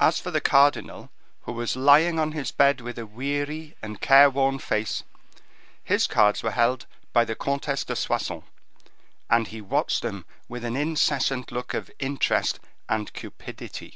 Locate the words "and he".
9.30-9.60